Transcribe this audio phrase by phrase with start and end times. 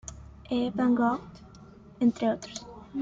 [0.49, 0.71] E.
[0.73, 1.43] van Vogt,
[1.99, 2.65] entre otros.